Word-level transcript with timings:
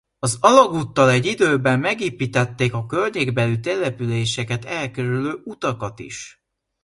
Az 0.19 0.37
alagúttal 0.39 1.09
egy 1.09 1.25
időben 1.25 1.79
megépítették 1.79 2.73
a 2.73 2.85
környékbeli 2.85 3.59
településeket 3.59 4.65
elkerülő 4.65 5.41
utakat 5.43 5.99
is. 5.99 6.43